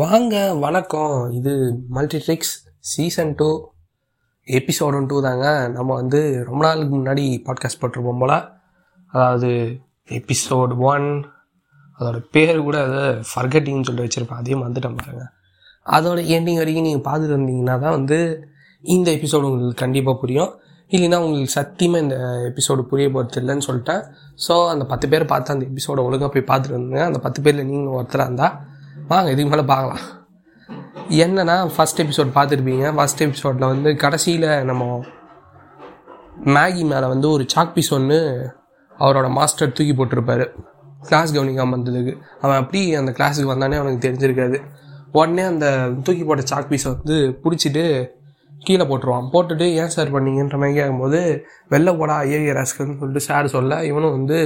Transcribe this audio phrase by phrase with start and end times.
[0.00, 1.14] வாங்க வணக்கம்.
[1.38, 1.52] இது
[1.94, 2.52] multitricks
[2.90, 3.48] season two
[4.48, 5.46] episode two தாங்க.
[5.74, 8.32] நம்ம வந்து ரொம்ப நாளுக்கு முன்னாடி பாட்காஸ்ட் போட்டிருப்போம் போல்.
[9.14, 9.50] அதாவது
[10.18, 11.08] எபிசோடு ஒன்
[11.98, 14.40] அதோட பேர் கூட அதை ஃபர்கட்டிங்னு சொல்லிட்டு வச்சுருப்பேன்.
[14.42, 15.26] அதையும் வந்துட்டேன் பாருங்க.
[15.86, 18.20] அதோட எண்டிங் வரைக்கும் நீங்கள் பார்த்துட்டு வந்தீங்கன்னா தான் வந்து
[18.84, 20.52] இந்த எபிசோடு உங்களுக்கு கண்டிப்பாக புரியும்.
[20.92, 22.16] இல்லைன்னா உங்களுக்கு சத்தியமாக இந்த
[22.50, 24.04] எபிசோடு புரிய போகிறது இல்லைன்னு சொல்லிட்டேன்.
[24.46, 27.96] ஸோ அந்த பத்து பேர் பார்த்து அந்த எபிசோடை ஒழுங்காக போய் பார்த்துட்டு வந்தீங்க அந்த பத்து பேரில் நீங்கள்
[28.00, 28.56] ஒருத்தராக இருந்தால்
[29.08, 30.02] வாங்க இதுக்கு மேலே பார்க்கலாம்.
[31.08, 32.86] என்னன்னா ஃபஸ்ட் எபிசோட் பார்த்துருப்பீங்க.
[32.98, 35.04] ஃபஸ்ட் எபிசோடில் வந்து கடைசியில் நம்ம
[36.44, 38.18] மேகி மேலே வந்து ஒரு சாக் பீஸ் ஒன்று
[38.98, 40.46] அவரோட மாஸ்டர் தூக்கி போட்டிருப்பாரு.
[41.08, 42.12] கிளாஸ் கவனிக்காமல் வந்ததுக்கு.
[42.40, 44.60] அவன் அப்படி அந்த கிளாஸுக்கு வந்தானே அவனுக்கு தெரிஞ்சிருக்காது.
[45.12, 48.10] உடனே அந்த தூக்கி போட்ட சாக் பீஸை வந்து பிடிச்சிட்டு
[48.58, 49.30] கீழே போட்டுருவான்.
[49.32, 54.38] போட்டுட்டு ஏன் சார் பண்ணீங்கன்ற மாதிரி கேட்கும்போது வெளில போடா ஐஏ ரஸ்கன்னு சொல்லிட்டு சார் சொல்ல இவனும் வந்து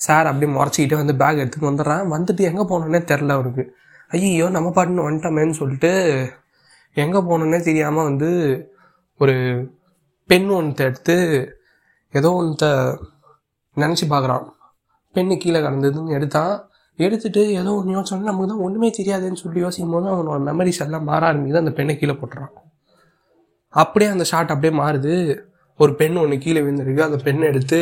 [0.00, 2.04] சார் அப்படியே முறைச்சிக்கிட்டே வந்து பேக் எடுத்துட்டு வந்துடுறான்.
[2.14, 3.64] வந்துட்டு எங்கே போனோன்னே தெரில அவருக்கு.
[4.12, 5.92] ஐயோ நம்ம பாட்டுன்னு வந்துட்டோமேன்னு சொல்லிட்டு
[6.96, 8.28] எங்கே போனோன்னே தெரியாமல் வந்து
[9.20, 9.34] ஒரு
[10.30, 11.16] பென் ஒன்றை எடுத்து
[12.14, 12.70] ஏதோ ஒன்றை
[13.76, 14.44] நினச்சி பார்க்குறான்
[15.14, 16.54] பெண்ணு கீழே கலந்ததுன்னு எடுத்தான்.
[16.98, 21.22] எடுத்துட்டு ஏதோ ஒன்று யோசிச்சோன்னா நமக்கு தான் ஒன்றுமே தெரியாதுன்னு சொல்லி யோசிக்கும் போது அவனோட மெமரிஸ் எல்லாம் மாற
[21.30, 21.62] ஆரம்பிக்குது.
[21.64, 22.52] அந்த பெண்ணை கீழே போட்டுறான்.
[23.74, 25.14] அப்படியே அந்த ஷாட் அப்படியே மாறுது.
[25.80, 27.02] ஒரு பெண் ஒன்று கீழே விழுந்துருக்கு.
[27.08, 27.80] அந்த பெண்ணை எடுத்து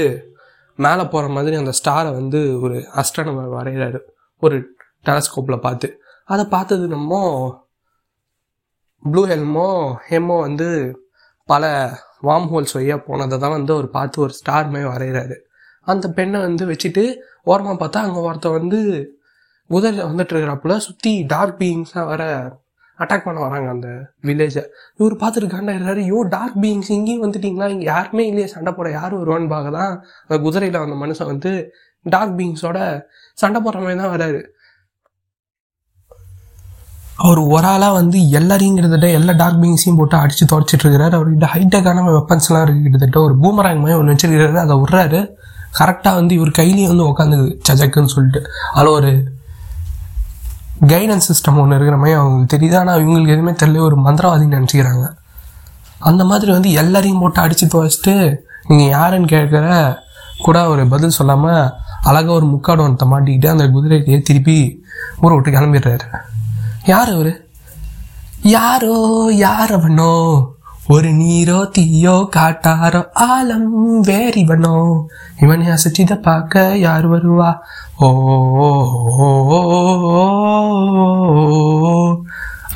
[0.78, 3.98] மேலே போகிற மாதிரி அந்த ஸ்டாரை வந்து ஒரு அஸ்ட்ரானமர் வரைகிறாரு
[4.42, 4.56] ஒரு
[5.06, 5.89] டெலஸ்கோப்பில் பார்த்து.
[6.25, 7.12] அதை பார்த்தது நம்ம
[9.03, 9.69] ப்ளூ ஹெல்மோ
[10.11, 10.69] ஹெமோ வந்து
[11.48, 11.64] பல
[12.22, 15.36] வார்ம் ஹோல்ஸ் வழியாக போனதை தான் வந்து அவர் பார்த்து ஒரு ஸ்டார் மாதிரி வரைகிறாரு
[15.86, 17.05] அந்த பெண்ணை வந்து வச்சுட்டு
[17.44, 18.78] ஓரமாக பார்த்தா அங்கே ஒருத்தன் வந்து
[19.70, 22.22] குதிரையில் வந்துட்டு இருக்கிறப்பல சுற்றி டார்க் பீயிங்ஸாக வர
[23.03, 23.89] அட்டாக் பண்ண வராங்க அந்த
[24.28, 24.62] வில்லேஜை
[24.98, 27.69] இவர் பார்த்துட்டு காண்டாயிடுறாரு யோ டார்க் பீயிங்ஸ் இங்கேயும் வந்துட்டீங்களா?
[27.75, 28.48] இங்கே யாருமே இல்லையே.
[28.55, 29.92] சண்டை போட யார் வருவான்னு பார்க்க தான்
[30.27, 31.53] அந்த குதிரையில் வந்த மனுஷன் வந்து
[32.06, 32.78] டார்க் பீயிங்ஸோட
[33.42, 34.42] சண்டை போடுற மாதிரி தான் வராரு.
[37.25, 41.15] அவர் ஒரு ஆளாக வந்து எல்லாரையும் கிட்டத்தட்ட எல்லா டார்க் பீங்ஸையும் போட்டு அடித்து துடைச்சிட்டு இருக்கிறாரு.
[41.19, 43.21] அவர்கிட்ட ஹைடெக்கான வெப்பன்ஸ்லாம் இருக்குது கிட்டத்தட்ட.
[43.27, 44.59] ஒரு பூமராங் மாதிரி ஒன்று வச்சிருக்கிறாரு.
[44.65, 45.21] அதை விட்றாரு.
[45.78, 48.41] கரெக்டாக வந்து இவர் கையிலேயே வந்து உட்காந்துக்குது சஜக்குன்னு சொல்லிட்டு.
[48.75, 49.12] அதில் ஒரு
[50.80, 52.78] கைடன்ஸ் சிஸ்டம் ஒன்று இருக்கிற மாதிரி அவங்களுக்கு தெரியுது.
[52.78, 53.82] ஆனால் இவங்களுக்கு எதுவுமே தெரியல.
[53.82, 55.14] ஒரு மந்திரவாதின்னு நினச்சிக்கிறாங்க.
[55.98, 58.36] அந்த மாதிரி வந்து எல்லாரையும் போட்டு அடித்து துவச்சிட்டு
[58.66, 59.96] நீங்கள் யாருன்னு கேட்குற
[60.42, 64.84] கூட ஒரு பதில் சொல்லாமல் அழகாக ஒரு முக்காடு மாட்டிக்கிட்டு அந்த குதிரையிலேயே திருப்பி
[65.20, 66.00] ஊரை விட்டு கிளம்பிடுறாரு.
[66.84, 67.46] யார் அவர்?
[68.42, 70.53] யாரோ யார் அவனோ?
[70.93, 73.71] ஒரு நீரோ தீயோ காட்டாரோ ஆலம்
[74.09, 74.72] வேறிவனோ.
[75.43, 77.50] இவனை அசைச்சித பார்க்க யார் வருவா?
[78.06, 78.09] ஓ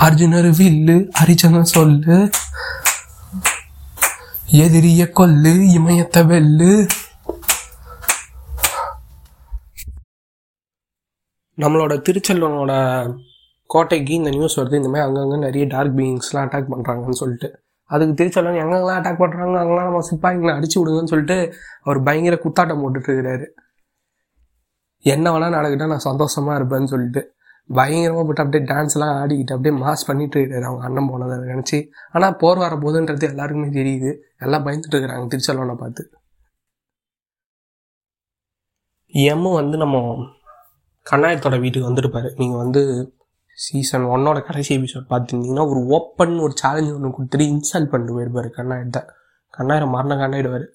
[0.06, 2.18] அர்ஜுனர் வில்லு அரிஜனம் சொல்லு.
[4.64, 6.72] எதிரிய கொல்லு இமயத்தை வெல்லு.
[11.58, 12.72] நம்மளோட திருச்செல்வனோட
[13.66, 14.82] கோட்டைக்கு இந்த நியூஸ் வருது.
[14.82, 17.50] இந்த மாதிரி அங்கங்கே நிறைய டார்க் பீயிங்ஸ்லாம் அட்டாக் பண்ணுறாங்கன்னு சொல்லிட்டு.
[17.90, 21.36] அதுக்கு திருச்சொல்லன் எங்கெல்லாம் அட்டாக் பண்ணுறாங்க அங்கெல்லாம் நம்ம சிப்பாய்களை அடிச்சு விடுங்கன்னு சொல்லிட்டு
[21.86, 23.46] அவர் பயங்கர குத்தாட்டம் போட்டுட்டு இருக்கிறாரு.
[25.04, 27.22] என்ன வேணால் நடக்கிட்டால் நான் சந்தோஷமாக இருப்பேன்னு சொல்லிட்டு.
[27.78, 31.78] பயங்கரமாக போட்டு அப்படியே டான்ஸ்லாம் ஆடிக்கிட்டு அப்படியே மாஸ் பண்ணிட்டு இருக்காரு அவங்க அண்ணன் போனதை நினச்சி.
[32.14, 34.10] ஆனால் போர் வர போதுன்றது எல்லாருக்குமே தெரியுது.
[34.44, 36.04] எல்லாம் பயந்துட்டு இருக்கிறாங்க திருச்செல்வனை பார்த்து.
[39.14, 39.98] எம்மும் வந்து நம்ம
[41.06, 42.30] கண்ணாயத்தோட வீட்டுக்கு வந்துருப்பாரு.
[42.40, 42.82] நீங்கள் வந்து
[43.58, 49.00] சீசன் ஒன்னோட கடைசி எபிசோட் பார்த்துருந்தீங்கன்னா ஒரு ஓப்பன் ஒரு சேலஞ்ச் ஒன்று கொடுத்துட்டு இன்ஸ்டால் பண்ணிட்டு போயிருப்பார் கண்ணாயிட்ட
[49.54, 50.66] கண்ணாயிரம் மரண கண்ணாயிடுவார்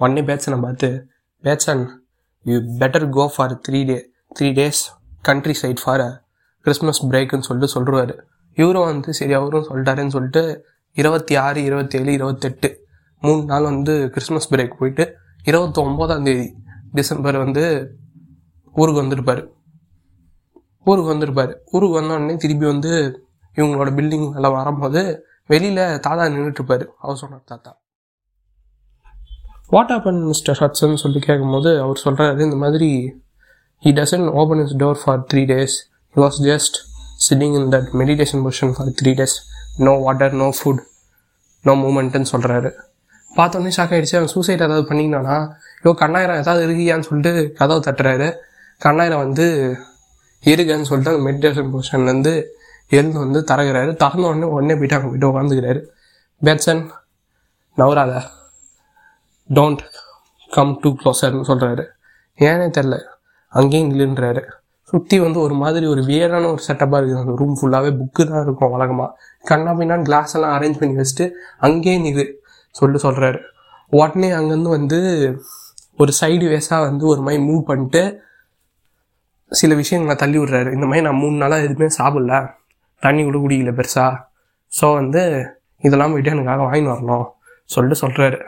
[0.00, 0.88] உடனே பேட்சனை பார்த்து
[1.44, 1.84] patient
[2.46, 3.98] you better go for three day
[4.38, 4.82] three days
[5.52, 6.04] countryside for
[6.66, 8.14] Christmas பிரேக்குன்னு சொல்லிட்டு சொல்கிறாரு
[8.58, 10.42] இவரும் வந்து சரி அவரும் சொல்லிட்டாருன்னு சொல்லிட்டு
[10.96, 12.68] இருபத்தி ஆறு இருபத்தேழு இருபத்தெட்டு
[13.22, 15.04] மூணு நாள் வந்து கிறிஸ்மஸ் பிரேக் போயிட்டு
[15.44, 16.48] இருபத்தி ஒம்போதாம் தேதி
[16.92, 17.64] டிசம்பர் வந்து
[18.74, 19.42] ஊருக்கு வந்திருப்பார்.
[20.84, 21.52] ஊருக்கு வந்திருப்பார்.
[21.70, 22.92] ஊருக்கு வந்தோடனே திருப்பி வந்து
[23.56, 25.00] இவங்களோட பில்டிங் எல்லாம் வரும்போது
[25.46, 27.70] வெளியில் தாத்தா நின்றுட்டுருப்பார் அவர் சொன்னார் தாத்தா
[29.68, 32.88] வாட் ஆப்பன் மிஸ்டர் ஹட்சன் சொல்லி கேட்கும்போது அவர் சொல்கிறாரு இந்த மாதிரி
[33.82, 35.76] he doesn't open his door for three days
[36.16, 36.76] he was just
[37.28, 39.36] sitting in that meditation position for three days
[39.76, 40.82] no water no food
[41.64, 42.70] no மூமெண்ட்டுன்னு சொல்கிறாரு
[43.36, 45.36] பார்த்தோன்னே ஷாக் ஆகிடுச்சு அவன் சூசைட் ஏதாவது பண்ணிங்கன்னா
[45.82, 48.28] ஐயோ கண்ணாயிரம் ஏதாவது இருக்கியான்னு சொல்லிட்டு கதவை தட்டுறாரு.
[48.84, 49.46] கண்ணாயிரம் வந்து
[50.44, 52.32] இருக்குன்னு சொல்லிட்டு அந்த மெடிடேஷன் பொசிஷன்லேருந்து
[52.90, 53.90] எழுந்து வந்து தரகிறாரு.
[53.96, 55.80] திறந்த உடனே உடனே போயிட்டு அங்கே போயிட்டு உட்காந்துக்கிறாரு
[56.42, 56.82] பேட்சன்
[57.78, 58.14] நவராத
[59.50, 59.82] டோன்ட்
[60.52, 61.84] கம் டூ க்ளோஸர்னு சொல்கிறாரு
[62.38, 62.96] ஏனே தெரில
[63.52, 64.42] அங்கேயும் இல்லைன்றாரு
[64.92, 67.20] சுற்றி வந்து ஒரு மாதிரி ஒரு வியரான ஒரு செட்டப்பாக இருக்குது.
[67.20, 69.10] அந்த ரூம் ஃபுல்லாகவே புக்கு தான் இருக்கும் வழக்கமாக
[69.44, 71.26] கண்ணா பின்னான்னு கிளாஸ் எல்லாம் அரேஞ்ச் பண்ணி வச்சுட்டு
[71.58, 72.24] அங்கேயே நிறு
[72.74, 73.40] சொல்லி சொல்கிறாரு
[73.92, 74.98] உடனே அங்கேருந்து வந்து
[75.96, 78.02] ஒரு சைடு வேஸாக வந்து ஒரு மாதிரி மூவ் பண்ணிட்டு
[79.60, 80.70] சில விஷயங்களை தள்ளி விடுறாரு.
[80.72, 82.34] இந்த மாதிரி நான் மூணு நாளாக எதுவுமே சாப்பிடல.
[83.02, 84.12] தண்ணி கூட குடிக்கல பெருசாக
[84.72, 85.22] ஸோ வந்து
[85.84, 87.26] இதெல்லாம் போயிட்டு எனக்காக வாங்கிட்டு வரணும்
[87.64, 88.38] சொல்லிட்டு சொல்கிறாரு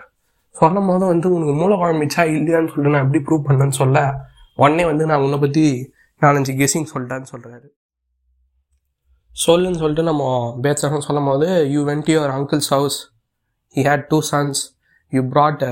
[0.56, 3.99] சொல்லும் போது வந்து உனக்கு மூளை குழம்பிச்சா இல்லையான்னு சொல்லிட்டு நான் எப்படி ப்ரூவ் பண்ணேன்னு சொல்ல.
[4.56, 5.65] உடனே வந்து நான் உன்னை பற்றி
[6.23, 7.67] நாலஞ்சு கெஸிங் சொல்லிட்டேன்னு சொல்கிறாரு
[9.35, 10.25] சொல்லுன்னு சொல்லிட்டு நம்ம
[10.65, 12.99] பேச்சரம் சொல்லும் போது you went your uncle's house
[13.75, 14.61] you had two sons
[15.12, 15.65] you brought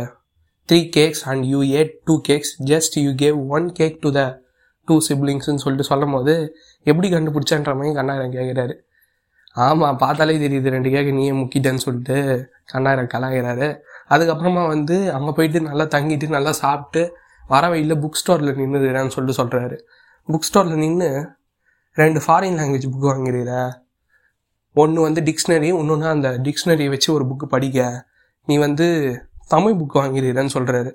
[0.68, 4.22] three cakes and you ate two cakes just you gave one cake to the
[4.84, 8.74] two சிப்ளிங்ஸ்னு சொல்லிட்டு சொல்லும் போது எப்படி கண்டுபிடிச்சான்ற மாதிரி கண்ணாயிரம் கேட்குறாரு
[9.52, 13.80] ஆமாம் பார்த்தாலே தெரியுது ரெண்டு கேக்கு நீயே முக்கிட்டேன்னு சொல்லிட்டு கண்ணாயிரம் கலாகிறாரு
[14.10, 17.14] அதுக்கப்புறமா வந்து அங்கே போயிட்டு நல்லா தங்கிட்டு நல்லா சாப்பிட்டு
[17.48, 19.76] வர வழியில் புக் ஸ்டோரில் நின்றுதுறான்னு சொல்லிட்டு சொல்கிறாரு
[20.28, 21.38] புக் ஸ்டோரில் நின்று
[21.94, 23.70] ரெண்டு ஃபாரின் லாங்குவேஜ் புக் வாங்கிடுற
[24.72, 28.06] ஒன்று வந்து டிக்ஷனரி இன்னொன்று அந்த டிக்ஷனரியை வச்சு ஒரு புக்கு படிக்க.
[28.46, 28.86] நீ வந்து
[29.48, 30.90] தமிழ் புக் வாங்கிறீரன்னு சொல்கிறாரு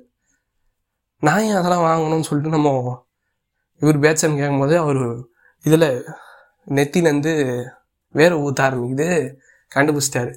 [1.20, 2.72] நான் ஏன் அதெல்லாம் வாங்கணும்னு சொல்லிட்டு நம்ம
[3.82, 5.02] இவர் பேச்சன் கேட்கும்போது அவர்
[5.66, 5.90] இதில்
[6.78, 7.34] நெத்திலேருந்து
[8.12, 9.08] வேறு ஊற்ற ஆரம்பிக்குது
[9.76, 10.34] கண்டுபிடிச்சிட்டாரு.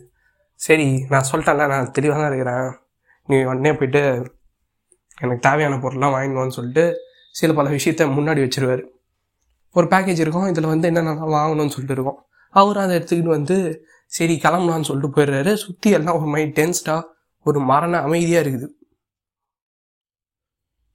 [0.54, 2.69] சரி நான் சொல்லிட்டேன்ல நான் தெளிவாக தான் இருக்கிறேன்.
[3.26, 4.02] நீ உடனே போயிட்டு
[5.19, 6.84] எனக்கு தேவையான பொருள்லாம் வாங்கினோன்னு சொல்லிட்டு
[7.31, 8.82] சில பல விஷயத்த முன்னாடி வச்சுருவார்.
[9.72, 12.20] ஒரு பேக்கேஜ் இருக்கும் இதில் வந்து என்னென்ன வாங்கணும்னு சொல்லிட்டு இருக்கோம்.
[12.48, 15.52] அவர் அதை எடுத்துக்கிட்டு வந்து சரி கிளம்பலான்னு சொல்லிட்டு போயிடுறாரு.
[15.54, 17.02] சுற்றி எல்லாம் ஒரு மைண்ட் டென்ஸ்டாக
[17.42, 18.69] ஒரு மரண அமைதியாக இருக்குது.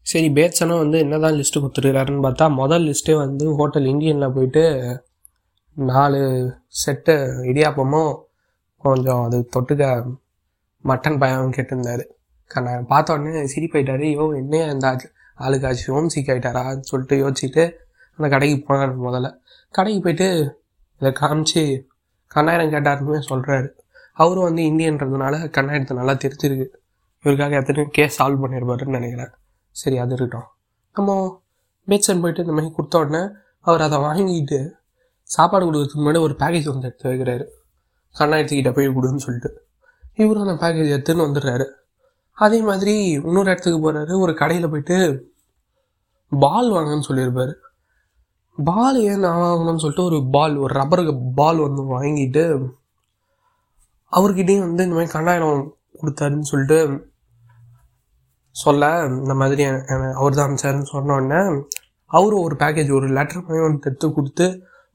[0.06, 4.63] சரி பேட்ஸனும் வந்து என்ன தான் லிஸ்ட்டு கொடுத்துருக்காருன்னு பார்த்தா முதல் லிஸ்ட்டே வந்து ஹோட்டல் இந்தியனில் போயிட்டு
[5.78, 6.19] நாலு
[6.81, 7.16] செட்டு
[7.52, 8.12] இடியாப்பமும்
[8.84, 9.86] கொஞ்சம் அது தொட்டுக்க
[10.86, 12.04] மட்டன் பயம் கேட்டிருந்தாரு.
[12.52, 14.90] கண்ணா பார்த்த உடனே சிரிப்பாயிட்டாரு ஐயோ என்ன இந்த
[15.46, 17.63] ஆளுக்காச்சு ஓம் சீக் ஆகிட்டாரான்னு சொல்லிட்டு யோசிச்சுட்டு
[18.19, 19.30] அந்த கடைக்கு போனார் முதல்ல.
[19.74, 20.28] கடைக்கு போயிட்டு
[21.02, 21.63] இதை காமிச்சு
[22.36, 23.68] கண்ணாயிரம் கேட்டாருன்னு சொல்கிறாரு
[24.18, 26.68] அவரும் வந்து இந்தியன்றதுனால கண்ணாயிரத்தை நல்லா தெரிஞ்சிருக்கு.
[27.25, 29.34] இவருக்காக எத்தனையோ கேஸ் சால்வ் பண்ணியிருப்பாருன்னு நினைக்கிறேன்.
[29.81, 30.48] சரி அது இருக்கட்டும்.
[30.98, 31.12] நம்ம
[31.88, 33.22] பேச்சன் போயிட்டு இந்த மாதிரி கொடுத்த உடனே
[33.68, 34.60] அவர் அதை வாங்கிட்டு
[35.30, 37.45] சாப்பாடு கொடுக்கறதுக்கு முன்னாடி ஒரு பேக்கேஜ் வந்து எடுத்து வைக்கிறாரு.
[38.16, 39.51] கண்ணாயிரத்துக்கிட்ட போய் கொடுன்னு சொல்லிட்டு.
[40.16, 41.66] இவரும் அந்த பேக்கேஜ் எடுத்துன்னு வந்துடுறாரு.
[42.38, 44.98] அதே மாதிரி இன்னொரு இடத்துக்கு போகிறாரு ஒரு கடையில் போயிட்டு
[46.31, 47.54] பால் வாங்கன்னு சொல்லியிருப்பார்.
[48.57, 52.44] பால் ஏன் நான் வாங்கணும்னு சொல்லிட்டு ஒரு பால் ஒரு ரப்பருக்கு பால் வந்து வாங்கிட்டு
[54.12, 55.63] அவர்கிட்டயும் வந்து இந்த மாதிரி கண்ணாயிரம்
[56.01, 56.78] கொடுத்தாருன்னு சொல்லிட்டு
[58.56, 58.90] சொல்ல
[59.22, 59.63] இந்த மாதிரி
[60.19, 61.40] அவர் தான் அமைச்சாருன்னு சொன்னோடனே
[62.12, 64.46] அவரும் ஒரு பேக்கேஜ் ஒரு லெட்டர் மாதிரி ஒன்று எடுத்து கொடுத்து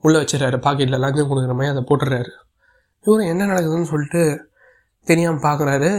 [0.04, 0.58] உள்ளே வச்சிடறாரு.
[0.66, 2.30] பாக்கெட்டில் லஞ்சம் கொடுக்குற மாதிரி அதை போட்டுடுறாரு.
[3.06, 4.22] இவரும் என்ன நடக்குதுன்னு சொல்லிட்டு
[5.06, 5.90] தெரியாமல் பார்க்குறாரு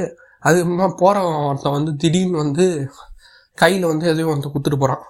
[0.43, 2.65] அதுக்கப்புறமா போகிறவன் ஒருத்தன் வந்து திடீர்னு வந்து
[3.57, 5.03] கையில் வந்து எதையும் வந்து கொடுத்துட்டு போகிறான்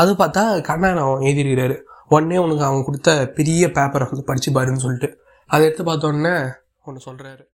[0.00, 1.76] அது பார்த்தா கண்ணாயன் அவன் எழுதிருக்கிறாரு
[2.14, 5.08] உடனே உனக்கு அவன் கொடுத்த பெரிய பேப்பரை வந்து படிச்சு பாருன்னு சொல்லிட்டு.
[5.50, 6.34] அதை எடுத்து பார்த்தோன்னே
[6.86, 7.44] ஒன்று சொல்கிறாரு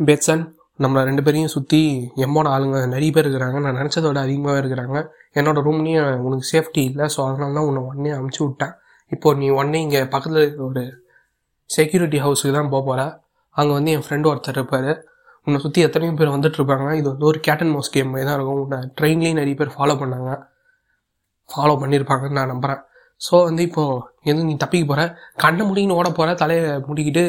[0.00, 0.44] பெட்சன்
[0.84, 1.80] நம்மளை ரெண்டு பேரையும் சுற்றி
[2.24, 3.58] எம்மோட ஆளுங்க நிறைய பேர் இருக்கிறாங்க.
[3.64, 4.96] நான் நினச்சதோட விட அதிகமாகவே இருக்கிறாங்க.
[5.38, 7.04] என்னோட ரூம்லேயும் உனக்கு சேஃப்டி இல்லை.
[7.14, 8.74] ஸோ அதனால தான் உன்னை உடனே அமுச்சு விட்டேன்.
[9.14, 10.82] இப்போ நீ உடனே இங்கே பக்கத்தில் இருக்கிற ஒரு
[11.70, 13.02] செக்யூரிட்டி ஹவுஸுக்கு தான் போக போகிற
[13.56, 14.90] அங்கே வந்து என் ஃப்ரெண்டு ஒருத்தர் இருப்பார்.
[15.46, 16.88] உன்னை சுற்றி எத்தனையோ பேர் வந்துட்டு இருப்பாங்க.
[17.00, 18.60] இது வந்து ஒரு கேட்டன் மோஸ் கேம் மாதிரி தான் இருக்கும்.
[18.64, 20.30] உன்னை ட்ரெயின்லேயும் நிறைய பேர் ஃபாலோ பண்ணாங்க.
[21.50, 22.82] ஃபாலோ பண்ணியிருப்பாங்கன்னு நான் நம்புகிறேன்
[23.20, 25.02] ஸோ வந்து இப்போது எது நீ தப்பிக்க போகிற
[25.42, 27.22] கண்ணை முடிக்கின்னு ஓட போகிற தலையை முடிக்கிட்டு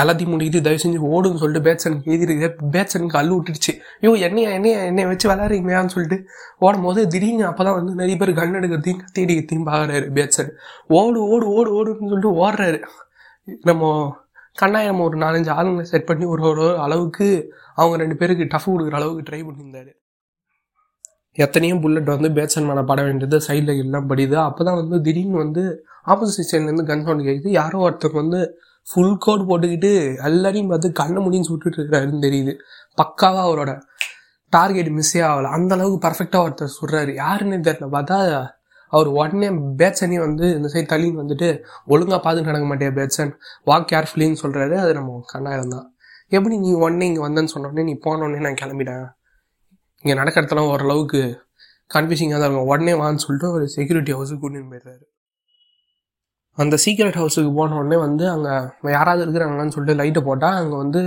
[0.00, 3.72] எல்லாத்தையும் முடிக்கிட்டு தயவு செஞ்சு ஓடுன்னு சொல்லிட்டு பேட்சனுக்கு எழுதிருக்கு பேட்சனுக்கு அள்ளு விட்டுடுச்சு.
[4.00, 6.18] ஐயோ என்னையா என்னையா என்னை வச்சு விளாட்றீங்களான்னு சொல்லிட்டு
[6.66, 10.52] ஓடும் போது திடீர்னு அப்போ தான் வந்து நிறைய பேர் கண் எடுக்கிறதையும் கத்தி அடிக்கிறதையும் பார்க்குறாரு பேட்சன்
[11.00, 12.80] ஓடு ஓடு ஓடு ஓடுன்னு சொல்லிட்டு ஓடுறாரு.
[13.70, 13.92] நம்ம
[14.62, 17.28] கண்ணாயம் ஒரு நாலஞ்சு ஆளுங்களை செட் பண்ணி ஒரு ஒரு அளவுக்கு
[17.80, 19.90] அவங்க ரெண்டு பேருக்கு டஃப் கொடுக்குற அளவுக்கு ட்ரை பண்ணியிருந்தாரு.
[21.38, 24.36] எத்தனையோ புல்லட் வந்து பேட்சன் மேலே பட வேண்டியது சைடில் எல்லாம் படியுது.
[24.48, 25.62] அப்போ தான் வந்து திடீர்னு வந்து
[26.12, 28.40] ஆப்போசிட் சைட்லேருந்து கன் சவுண்ட் கேட்குது யாரோ ஒருத்தர் வந்து
[28.86, 29.90] ஃபுல் கோட் போட்டுக்கிட்டு
[30.28, 32.52] எல்லாரையும் பார்த்து கண்ணை முடின்னு சுட்டுட்டு இருக்கிறாருன்னு தெரியுது.
[33.00, 33.72] பக்காவாக அவரோட
[34.52, 35.50] டார்கெட் மிஸ்ஸே ஆகலை.
[35.56, 37.12] அந்த அளவுக்கு பர்ஃபெக்டாக ஒருத்தர் சுடுறாரு.
[37.22, 37.88] யாருன்னு தெரியல.
[37.96, 38.16] பார்த்தா
[38.92, 39.48] அவர் உடனே
[39.80, 41.48] பேட்ஸனே வந்து இந்த சைடு தள்ளின்னு வந்துட்டு
[41.92, 43.32] ஒழுங்காக பார்த்து நடக்க மாட்டேன் பேட்சன்
[43.70, 45.86] வாக் கேர்ஃபுல்லின்னு சொல்கிறாரு அது நம்ம கண்ணாயிரம் தான்.
[46.36, 49.06] எப்படி நீ உடனே இங்கே வந்தேன்னு சொன்னோடனே நீ போனோடனே நான் கிளம்பிட்டேன்?
[50.04, 51.20] இங்கே நடக்கிறதெல்லாம் ஓரளவுக்கு
[51.90, 52.70] கன்ஃபியூசிங்காக தான் இருக்கும்.
[52.72, 55.04] உடனே வான்னு சொல்லிட்டு ஒரு செக்யூரிட்டி ஹவுஸுக்கு கூட்டின்னு போயிடுறாரு.
[56.58, 58.54] அந்த சீக்ரெட் ஹவுஸுக்கு போன உடனே வந்து அங்கே
[58.96, 61.02] யாராவது இருக்கிறாங்களான்னு சொல்லிட்டு லைட்டை போட்டால் அங்கே வந்து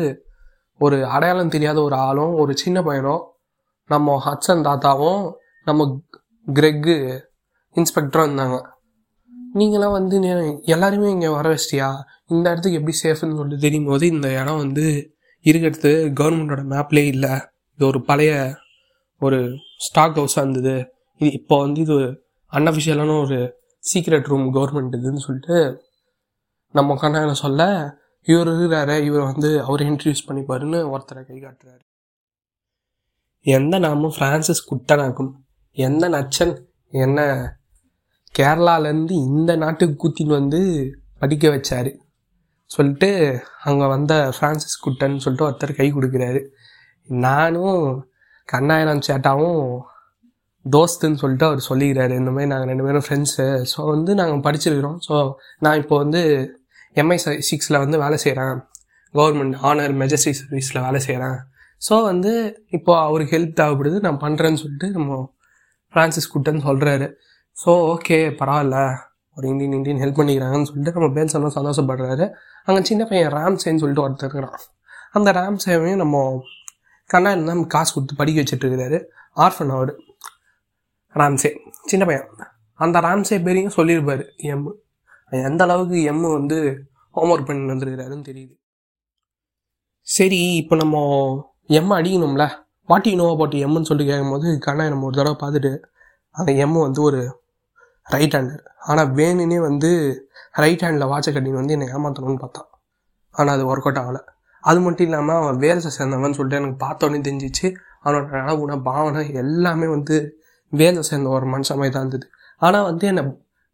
[0.82, 3.24] ஒரு அடையாளம் தெரியாத ஒரு ஆளும் ஒரு சின்ன பையனும்
[3.90, 5.24] நம்ம ஹட்சன் தாத்தாவும்
[5.68, 5.88] நம்ம
[6.48, 6.96] கிரெக்கு
[7.76, 8.58] இன்ஸ்பெக்டரும் இருந்தாங்க.
[9.60, 10.16] நீங்களாம் வந்து
[10.74, 11.90] எல்லாருமே இங்கே வர வச்சிட்டியா?
[12.34, 14.86] இந்த இடத்துக்கு எப்படி சேஃப்னு சொல்லிட்டு தெரியும் போது இந்த இடம் வந்து
[15.46, 17.34] இருக்கிறது கவர்மெண்டோட மேப்லேயே இல்லை.
[17.76, 18.34] இது ஒரு பழைய
[19.26, 19.40] ஒரு
[19.86, 20.76] ஸ்டாக் ஹவுஸாக இருந்தது.
[21.22, 21.98] இது இப்போ வந்து இது
[22.54, 23.40] அன்அஃபிஷியலான ஒரு
[23.84, 25.58] சீக்ரெட் ரூம் கவர்மெண்ட் இதுன்னு சொல்லிட்டு
[26.76, 27.62] நம்ம கண்ணான சொல்ல
[28.28, 31.84] இவர் இருக்கிறாரு இவர் வந்து அவர் இன்ட்ரடியூஸ் பண்ணிப்பாருன்னு ஒருத்தரை கை காட்டுறாரு.
[33.46, 35.32] எந்த நாமும் ஃப்ரான்சிஸ் குட்டனாக்கும்
[35.78, 36.54] எந்த நச்சன்
[36.94, 37.20] என்ன
[38.36, 40.62] கேரளாலேருந்து இந்த நாட்டுக்கு கூத்தின்னு வந்து
[41.22, 41.92] படிக்க வச்சார்.
[42.72, 43.10] சொல்லிட்டு
[43.64, 46.42] அங்கே வந்த ஃப்ரான்சிஸ் குட்டன் சொல்லிட்டு ஒருத்தர் கை கொடுக்குறாரு.
[47.10, 47.82] நானும்
[48.54, 49.62] கண்ணாயிரம் சேட்டாவும்
[50.66, 52.14] தோஸ்துன்னு சொல்லிட்டு அவர் சொல்லிக்கிறாரு.
[52.22, 55.00] இந்த மாதிரி நாங்கள் ரெண்டு பேரும் ஃப்ரெண்ட்ஸு ஸோ வந்து நாங்கள் படிச்சிருக்கிறோம்.
[55.08, 55.16] ஸோ
[55.66, 56.22] நான் இப்போ வந்து
[57.02, 57.18] எம்ஐ
[57.50, 58.56] சிக்ஸில் வந்து வேலை செய்கிறேன்
[59.14, 61.38] கவர்மெண்ட் ஆனர் மெஜஸ்டி சர்வீஸில் வேலை செய்கிறேன்
[61.88, 62.32] ஸோ வந்து
[62.78, 63.98] இப்போ அவருக்கு ஹெல்ப் தேவைப்படுது.
[64.06, 65.18] நான் பண்ணுறேன்னு சொல்லிட்டு நம்ம
[65.94, 67.08] ஃப்ரான்சிஸ் குட்டன் சொல்கிறாரு
[67.58, 68.78] ஸோ ஓகே பரவாயில்ல.
[69.38, 72.26] ஒரு இந்தியன் இந்தியன் ஹெல்ப் பண்ணிக்கிறாங்கன்னு சொல்லிட்டு நம்ம பேன்ஸ் எல்லாம் சந்தோஷப்படுறாரு.
[72.68, 74.60] அங்கே சின்ன பையன் ராம்சேன்னு சொல்லிட்டு ஒருத்தர் இருக்கிறான்.
[75.18, 76.18] அந்த ராம்சேவையும் நம்ம
[77.14, 79.00] கண்ணாயில் தான் காசு கொடுத்து படிக்க வச்சுட்டு இருக்கிறாரு
[79.38, 79.92] ஆர்ஃபன் அவர்.
[81.16, 81.52] ராம்சே.
[81.86, 82.28] சின்ன பையன்.
[82.80, 84.24] அந்த ராம்சே பேரையும் சொல்லியிருப்பாரு.
[84.52, 84.68] எம்.
[85.50, 86.58] எந்த அளவுக்கு எம் வந்து
[87.16, 88.54] ஹோம்ஒர்க் பண்ணி வந்துருக்கிறாருன்னு தெரியுது.
[90.08, 90.98] சரி இப்போ நம்ம
[91.80, 92.46] எம் அடிக்கணும்ல?
[92.90, 95.72] வாட் யூ நோ அபவுட் எம்முன்னு சொல்லிட்டு கேட்கும்போது கண்ணா நம்ம ஒரு தடவை பார்த்துட்டு
[96.36, 97.20] அந்த எம் வந்து ஒரு
[98.14, 99.90] ரைட் ஹேண்டர் ஆனால் வேணுனே வந்து
[100.64, 102.70] ரைட் ஹேண்டில் வாட்சை கட்டின்னு வந்து என்னை ஏமாற்றணும்னு பார்த்தான்.
[103.36, 104.22] ஆனால் அது ஒர்க் அவுட் ஆகலை.
[104.64, 107.68] அது மட்டும் இல்லாமல் அவன் வேல்ஸை சேர்ந்தவன் சொல்லிட்டு எனக்கு பார்த்தோன்னே தெரிஞ்சிச்சு.
[108.04, 110.16] அவனோட நனவுன பாவனை எல்லாமே வந்து
[110.74, 112.26] வேலை சேர்ந்த ஒரு மனுஷன் மாதிரி தான் இருந்தது.
[112.62, 113.24] ஆனால் வந்து என்னை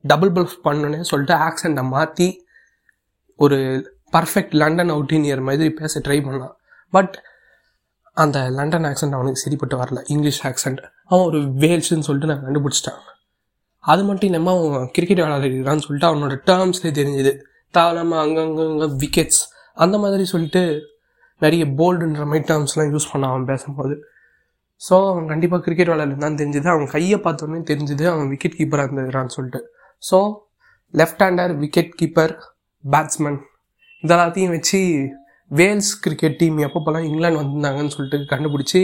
[0.04, 2.28] டபுள் பல்ஃப் பண்ணணுன்னே சொல்லிட்டு ஆக்சண்ட்டை மாற்றி
[3.40, 3.58] ஒரு
[4.16, 6.56] பர்ஃபெக்ட் லண்டன் அவுட்டினியர் மாதிரி பேச ட்ரை பண்ணான்.
[6.94, 7.14] பட்
[8.18, 10.00] அந்த லண்டன் ஆக்சண்ட் அவனுக்கு சரிப்பட்டு வரல.
[10.14, 10.80] இங்கிலீஷ் ஆக்சண்ட்
[11.12, 13.00] அவன் ஒரு வேல்ஸ்ன்னு சொல்லிட்டு நான் கண்டுபிடிச்சிட்டான்.
[13.84, 17.34] அது மட்டும் இல்லாமல் அவன் கிரிக்கெட் விளையாடுறான்னு சொல்லிட்டு அவனோட டேர்ம்ஸ்லேயே தெரிஞ்சுது.
[17.74, 19.42] தாளாமல் அங்கங்கே விக்கெட்ஸ்
[19.86, 20.64] அந்த மாதிரி சொல்லிட்டு
[21.44, 23.96] நிறைய போல்டுன்ற மாதிரி டேர்ம்ஸ்லாம் யூஸ் பண்ண அவன் பேசும்போது.
[24.88, 26.68] ஸோ அவன் கண்டிப்பாக கிரிக்கெட் விளையாடுன்னு தெரிஞ்சுது.
[26.74, 29.62] அவன் கையை பார்த்தோன்னே தெரிஞ்சுது அவன் விக்கெட் கீப்பராக இருந்துக்கிறான்னு சொல்லிட்டு.
[30.10, 30.18] So
[30.94, 32.34] left hander wicket keeper
[32.84, 33.40] batsman
[34.04, 34.80] இதெல்லாத்தையும் வச்சு
[35.52, 38.82] வேல்ஸ் கிரிக்கெட் டீம் எப்பப்போல்லாம் இங்கிலாந்து வந்திருந்தாங்கன்னு சொல்லிட்டு கண்டுபிடிச்சி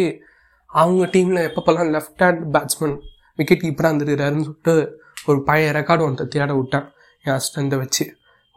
[0.70, 2.96] அவங்க டீமில் எப்பப்போல்லாம் லெஃப்ட் ஹேண்ட் பேட்ஸ்மேன்
[3.40, 4.76] விக்கெட் கீப்பராக இருந்துருக்கிறாருன்னு சொல்லிட்டு
[5.30, 6.88] ஒரு பழைய ரெக்கார்டு ஒன்று தேட விட்டேன்.
[7.26, 8.06] என் அசிஸ்டண்ட்டை வச்சு.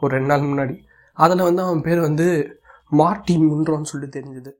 [0.00, 0.76] ஒரு ரெண்டு நாள் முன்னாடி.
[1.24, 2.26] அதில் வந்து அவன் பேர் வந்து
[3.00, 4.50] மார்டி முன்றோன்னு சொல்லிட்டு தெரிஞ்சது.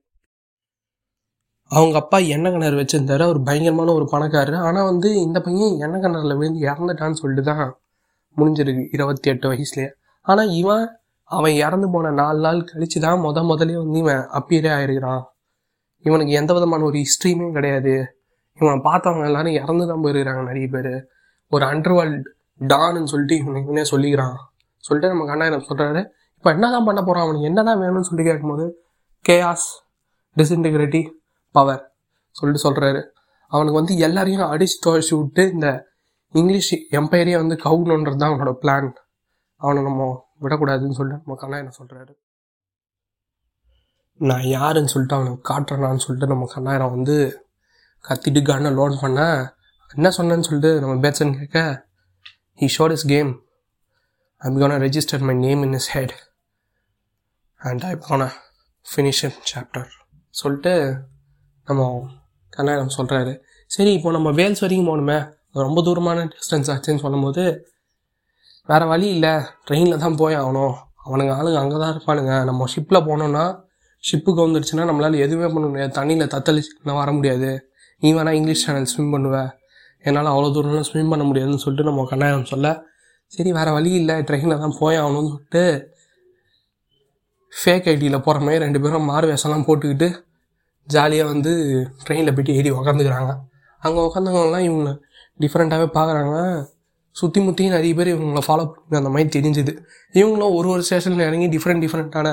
[1.71, 3.23] அவங்க அப்பா எண்ணெய் கிணறு வச்சுருந்தாரு.
[3.29, 4.59] அவர் பயங்கரமான ஒரு பணக்காரர்.
[4.69, 7.65] ஆனால் வந்து இந்த பையன் எண்ணெய் கிணறுல விழுந்து இறந்துட்டான்னு சொல்லிட்டு தான்
[8.37, 9.89] முடிஞ்சிருக்கு இருபத்தி எட்டு வயசுலேயே.
[10.27, 10.85] ஆனால் இவன்
[11.31, 15.23] அவன் இறந்து போன நாலு நாள் கழிச்சு தான் முத முதலே வந்து இவன் அப்பியரே ஆயிருக்கிறான்.
[16.05, 17.95] இவனுக்கு எந்த விதமான ஒரு ஹிஸ்ட்ரியுமே கிடையாது.
[18.59, 20.93] இவனை பார்த்தவங்க எல்லாரும் இறந்து தான் போயிருக்கிறாங்க நிறைய பேர்.
[21.53, 22.27] ஒரு அண்டர்வேர்ல்ட்
[22.61, 24.37] டான்னு சொல்லிட்டு இவனை இவனே சொல்லிக்கிறான்.
[24.85, 26.01] சொல்லிட்டு நம்ம கண்ணாயிரம் சொல்கிறாரு
[26.39, 27.49] இப்போ என்ன தான் பண்ண போகிறான் அவனுக்கு?
[27.51, 28.67] என்ன தான் வேணும்னு சொல்லி கேட்கும்போது
[29.25, 29.67] கேஆஸ்
[30.37, 31.01] டிஸ்இன்டிகிரிட்டி
[31.55, 31.83] பவர்
[32.37, 33.01] சொல்லிட்டு சொல்கிறாரு
[33.53, 35.69] அவனுக்கு வந்து எல்லாரையும் அடிச்சு துவைச்சி விட்டு இந்த
[36.35, 38.89] இங்கிலீஷ் எம்பையரே வந்து கவுணுன்றது தான் அவனோட பிளான்
[39.61, 40.03] அவனை நம்ம
[40.43, 42.13] விடக்கூடாதுன்னு சொல்லிட்டு நம்ம கண்ணா என்ன சொல்கிறாரு
[44.21, 47.17] நான் யாருன்னு சொல்லிட்டு அவனுக்கு காட்டுறேனான்னு சொல்லிட்டு நம்ம கண்ணாயிரம் வந்து
[48.05, 49.21] கத்திட்டு கண்ணை லோன் பண்ண
[49.91, 51.61] என்ன சொன்னேன்னு சொல்லிட்டு நம்ம பேட்சன் கேட்க
[52.59, 53.31] he showed his game
[54.43, 56.15] I'm gonna register my name in his head
[57.61, 58.25] and I gonna
[58.87, 59.89] finish chapter
[60.41, 60.73] சொல்லிட்டு
[61.69, 61.83] நம்ம
[62.53, 63.33] கண்ணாயிரம் சொல்கிறாரு
[63.71, 65.17] சரி இப்போ நம்ம வேல்ஸ் வரைக்கும் போகணுமே.
[65.67, 67.43] ரொம்ப தூரமான டிஸ்டன்ஸ் ஆச்சுன்னு சொல்லும்போது
[68.69, 69.33] வேறு வழி இல்லை.
[69.67, 70.75] ட்ரெயினில் தான் போய் ஆகணும்.
[71.07, 72.33] அவனுங்க ஆளுங்க அங்கே தான் இருப்பானுங்க.
[72.49, 73.45] நம்ம ஷிப்பில் போனோன்னா
[74.05, 75.93] ஷிப்புக்கு வந்துடுச்சுன்னா நம்மளால் எதுவுமே பண்ண முடியாது.
[75.99, 77.51] தண்ணியில் தத்தளிச்சுனா வர முடியாது.
[78.03, 79.51] நீ வேணால் இங்கிலீஷ் சேனல் ஸ்விம் பண்ணுவேன்
[80.05, 82.67] என்னால் அவ்வளோ தூரம்லாம் ஸ்விம் பண்ண முடியாதுன்னு சொல்லிட்டு நம்ம கண்ணாயிரம் சொல்ல
[83.33, 84.17] சரி வேறு வழி இல்லை.
[84.29, 85.65] ட்ரெயினில் தான் போய் ஆகணும்னு சொல்லிட்டு
[87.53, 90.09] ஃபேக் ஐடியில் போகிற மாதிரி ரெண்டு பேரும் மாறு வேஷம்லாம் போட்டுக்கிட்டு
[90.89, 91.53] ஜாலியாக வந்து
[92.05, 93.33] ட்ரெயினில் போய்ட்டு ஏறி உக்காந்துக்கிறாங்க.
[93.83, 94.91] அங்கே உட்காந்தவங்கலாம் இவங்க
[95.41, 96.37] டிஃப்ரெண்ட்டாகவே பார்க்குறாங்க
[97.17, 99.73] சுற்றி முற்றியும் நிறைய பேர் இவங்களை ஃபாலோ பண்ணி அந்த மாதிரி தெரிஞ்சுது.
[100.15, 102.29] இவங்களும் ஒரு ஒரு ஸ்டேஷனில் இறங்கி டிஃப்ரெண்ட் டிஃப்ரெண்ட்டான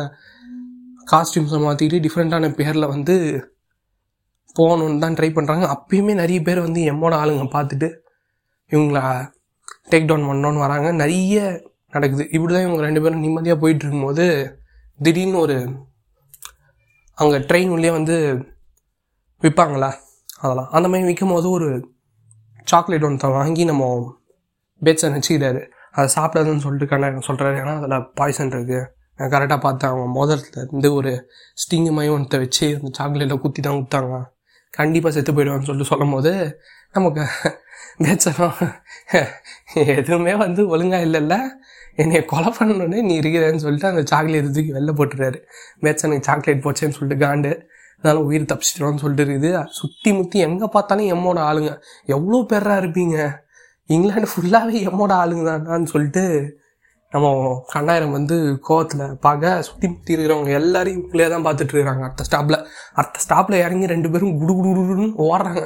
[1.12, 3.16] காஸ்டியூம்ஸை மாற்றிக்கிட்டு டிஃப்ரெண்ட்டான பேரில் வந்து
[4.56, 7.88] போகணுன்னு தான் ட்ரை பண்ணுறாங்க அப்பயுமே நிறைய பேர் வந்து எம்மோட ஆளுங்க பார்த்துட்டு
[8.72, 9.00] இவங்கள
[9.92, 10.88] டேக் டவுன் பண்ணோன்னு வராங்க.
[11.02, 11.42] நிறைய
[11.96, 12.24] நடக்குது.
[12.36, 14.26] இப்படி தான் இவங்க ரெண்டு பேரும் நிம்மதியாக போயிட்டு இருக்கும்போது
[15.00, 15.56] திடீர்னு ஒரு
[17.18, 18.16] அங்கே ட்ரெயின் உள்ளே வந்து
[19.44, 19.90] விற்பாங்களா?
[20.44, 20.70] அதெல்லாம்.
[20.70, 21.68] அந்த மாதிரி விற்கும் போது ஒரு
[22.72, 23.86] சாக்லேட் ஒன்று வாங்கி நம்ம
[24.82, 25.62] பேட்சன் வச்சுக்கிறாரு
[25.92, 28.80] அதை சாப்பிடாதுன்னு சொல்லிட்டு கண்ண சொல்கிறாரு ஏன்னா அதில் பாய்சன் இருக்குது
[29.20, 29.92] நான் கரெக்டாக பார்த்தேன்.
[29.94, 31.12] அவன் முதல்ல இருந்து ஒரு
[31.62, 34.18] ஸ்டிங்கு மாதிரி ஒன்றை வச்சு அந்த சாக்லேட்டில் குத்தி தான் கொடுத்தாங்க
[34.74, 36.32] கண்டிப்பாக செத்து போயிடுவான்னு சொல்லிட்டு சொல்லும் போது
[36.96, 37.24] நமக்கு
[38.04, 38.60] பேச்சனம்
[40.00, 41.36] எதுவுமே வந்து ஒழுங்காக இல்லைல்ல.
[42.02, 45.40] என்னை கொலை பண்ணணுன்னே நீ இருக்கிறேன்னு சொல்லிட்டு அந்த சாக்லேட் தூக்கி வெளில போட்டுறாரு
[45.86, 47.54] மேட்சனுக்கு சாக்லேட் போச்சேன்னு சொல்லிட்டு காண்டு
[47.98, 49.52] அதனால உயிர் தப்பிச்சிட்டோம்னு சொல்லிட்டு இருக்குது.
[49.78, 51.72] சுற்றி முற்றி எங்கே பார்த்தாலும் எம்மோட ஆளுங்க.
[52.16, 53.18] எவ்வளோ பேராக இருப்பீங்க?
[53.90, 56.24] இங்கிலாண்டு ஃபுல்லாகவே எம்மோட ஆளுங்க தானான்னு சொல்லிட்டு
[57.14, 57.28] நம்ம
[57.74, 58.36] கண்ணாயிரம் வந்து
[58.68, 62.04] கோவத்தில் பார்க்க சுற்றி முற்றி இருக்கிறவங்க எல்லாரையும் இவங்களே தான் பார்த்துட்டு இருக்கிறாங்க.
[62.08, 62.58] அடுத்த ஸ்டாப்பில்
[63.00, 65.62] அடுத்த ஸ்டாப்பில் இறங்கி ரெண்டு பேரும் குடு குடு குடுன்னு ஓடுறாங்க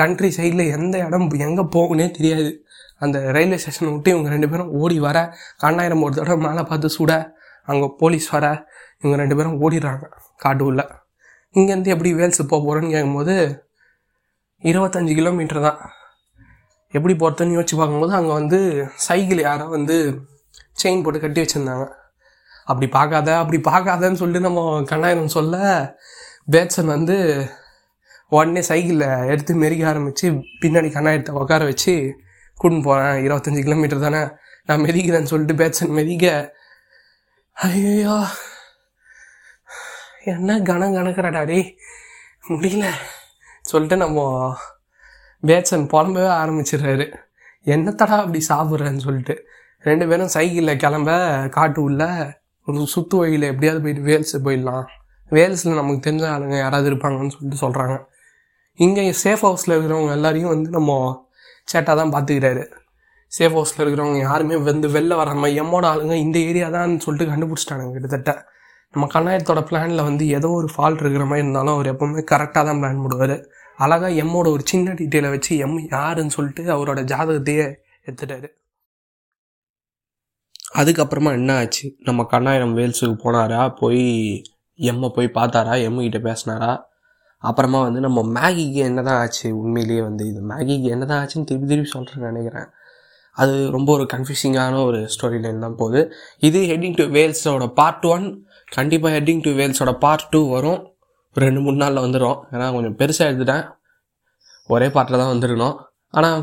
[0.00, 2.52] கண்ட்ரி சைடில் எந்த இடம் எங்கே போகணுன்னே தெரியாது.
[3.04, 5.18] அந்த ரயில்வே ஸ்டேஷனை விட்டு இவங்க ரெண்டு பேரும் ஓடி வர
[5.62, 7.12] கண்ணாயிரம் ஒரு தடவை மேலே பார்த்து சுட
[7.68, 8.46] அங்கே போலீஸ் வர
[8.98, 10.04] இவங்க ரெண்டு பேரும் ஓடிடுறாங்க
[10.36, 10.82] காட்டு உள்ள
[11.54, 13.34] இங்கேருந்து எப்படி வேல்ஸ் போக போகிறோன்னு கேட்கும்போது
[14.62, 15.80] இருபத்தஞ்சி கிலோமீட்டர் தான்.
[16.94, 18.58] எப்படி போகிறதுன்னு யோசிச்சு பார்க்கும்போது அங்கே வந்து
[19.06, 19.96] சைக்கிள் யாரோ வந்து
[20.82, 21.86] செயின் போட்டு கட்டி வச்சுருந்தாங்க.
[22.64, 25.56] அப்படி பார்க்காத அப்படி பார்க்காதன்னு சொல்லிட்டு நம்ம கண்ணாயிரம் சொல்ல
[26.52, 27.16] பேட்ஸன் வந்து
[28.32, 30.26] உடனே சைக்கிளில் எடுத்து மெரிக்க ஆரம்பித்து
[30.62, 31.94] பின்னாடி கண்ணாயிரத்தை உட்கார வச்சு
[32.64, 34.28] கூட்டின்னு போகிறேன் இருபத்தஞ்சி கிலோமீட்டர் தானே?
[34.66, 36.52] நான் மெதிக்கிறேன்னு சொல்லிட்டு பேட்சன் மெதிக்க
[37.52, 38.26] ஐயோ
[40.24, 41.42] என்ன கணம் கணக்குறாடா
[42.48, 42.86] முடியல.
[43.60, 44.20] சொல்லிட்டு நம்ம
[45.42, 47.12] பேட்சன் புலம்பவே ஆரம்பிச்சிடுறாரு.
[47.64, 49.34] என்னத்தடா அப்படி சாப்பிட்றேன்னு சொல்லிட்டு.
[49.82, 51.10] ரெண்டு பேரும் சைக்கிளில் கிளம்ப
[51.48, 52.02] காட்டு உள்ள
[52.66, 54.84] ஒரு சுத்து வழியில் எப்படியாவது போயிட்டு வேல்ஸு போயிடலாம்.
[55.30, 58.04] வேல்ஸில் நமக்கு தெரிஞ்ச ஆளுங்க யாராவது இருப்பாங்கன்னு சொல்லிட்டு சொல்கிறாங்க
[58.74, 60.92] இங்கே சேஃப் ஹவுஸில் இருக்கிறவங்க எல்லாரையும் வந்து நம்ம
[61.68, 62.64] சேட்டாக தான் பார்த்துக்கிறாரு
[63.32, 68.32] சேஃப் ஹவுஸில் இருக்கிறவங்க யாருமே வந்து வெளில வராமல் எம்மோட ஆளுங்க இந்த ஏரியா தான் சொல்லிட்டு கண்டுபிடிச்சிட்டானுங்க கிட்டத்தட்ட.
[68.94, 73.02] நம்ம கண்ணாயத்தோட பிளானில் வந்து ஏதோ ஒரு ஃபால்ட் இருக்கிற மாதிரி இருந்தாலும் அவர் எப்போவுமே கரெக்டாக தான் பிளான்
[73.04, 73.36] போடுவார்.
[73.78, 77.64] அழகாக எம்மோட ஒரு சின்ன டீட்டெயிலை வச்சு எம் யாருன்னு சொல்லிட்டு அவரோட ஜாதகத்தையே
[78.06, 78.48] எடுத்துட்டாரு.
[80.80, 81.86] அதுக்கப்புறமா என்ன ஆச்சு?
[82.04, 83.60] நம்ம கண்ணாயிரம் வேல்ஸுக்கு போனாரா?
[83.80, 84.04] போய்
[84.78, 85.74] எம்மை போய் பார்த்தாரா?
[85.88, 86.70] எம்மு கிட்ட பேசினாரா?
[87.48, 91.68] அப்புறமா வந்து நம்ம மேகிக்கு என்ன தான் ஆச்சு உண்மையிலேயே வந்து இது மேகிக்கு என்ன தான் ஆச்சுன்னு திருப்பி
[91.72, 92.68] திருப்பி சொல்கிறேன்னு நினைக்கிறேன்.
[93.36, 96.00] அது ரொம்ப ஒரு கன்ஃபியூசிங்கான ஒரு ஸ்டோரி லைன் தான் போகுது.
[96.48, 98.26] இது ஹெட்டிங் டு வேல்ஸோட பார்ட் ஒன்
[98.76, 100.80] கண்டிப்பாக ஹெட்டிங் டு வேல்ஸோட பார்ட் டூ வரும்.
[101.36, 103.64] ஒரு ரெண்டு மூணு நாளில் வந்துடும் ஏன்னா கொஞ்சம் பெருசாக எடுத்துட்டேன்.
[104.70, 105.76] ஒரே பாட்டில் தான் வந்துருக்கணும்.
[106.10, 106.42] ஆனால்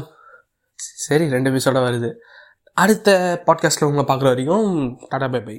[1.08, 2.12] சரி ரெண்டு எபிசோட வருது.
[2.84, 3.10] அடுத்த
[3.48, 4.70] பாட்காஸ்ட்டில் உங்களை பார்க்குற வரைக்கும்
[5.12, 5.58] டாடா பை பை